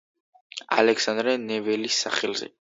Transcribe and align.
ალექსანდრე 0.77 1.37
ნეველის 1.45 2.01
სახელზე. 2.09 2.55